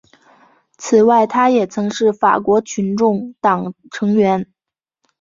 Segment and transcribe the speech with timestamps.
[0.79, 4.47] 此外他也曾是法国群众党成员。